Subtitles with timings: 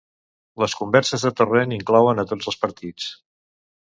[0.61, 3.11] Les converses de Torrent inclouen a tots els partits